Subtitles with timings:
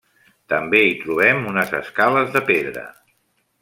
[0.53, 2.91] També hi trobem unes escales de pedra.